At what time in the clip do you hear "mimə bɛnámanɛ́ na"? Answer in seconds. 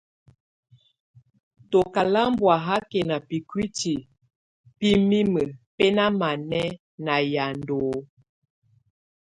5.07-7.15